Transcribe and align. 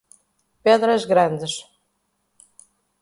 Pedras 0.63 1.03
Grandes 1.11 1.53